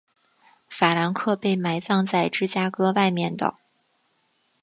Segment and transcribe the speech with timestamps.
[0.67, 3.57] 法兰克被埋葬在芝加哥外面的。